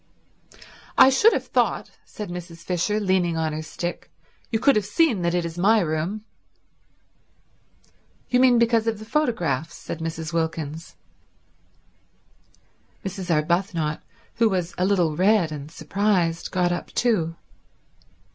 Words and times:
"I 0.97 1.11
should 1.11 1.31
have 1.31 1.45
thought," 1.45 1.91
said 2.05 2.29
Mrs. 2.31 2.63
Fisher 2.63 2.99
leaning 2.99 3.37
on 3.37 3.53
her 3.53 3.61
stick, 3.61 4.09
"you 4.49 4.57
could 4.57 4.75
have 4.75 4.83
seen 4.83 5.21
that 5.21 5.35
it 5.35 5.45
is 5.45 5.59
my 5.59 5.79
room." 5.79 6.25
"You 8.27 8.39
mean 8.39 8.57
because 8.57 8.87
of 8.87 8.97
the 8.97 9.05
photographs," 9.05 9.75
said 9.75 9.99
Mrs. 9.99 10.33
Wilkins. 10.33 10.95
Mrs. 13.05 13.29
Arbuthnot, 13.29 14.01
who 14.37 14.49
was 14.49 14.73
a 14.75 14.85
little 14.85 15.15
red 15.15 15.51
and 15.51 15.69
surprised, 15.69 16.49
got 16.49 16.71
up 16.71 16.87
too. 16.87 17.35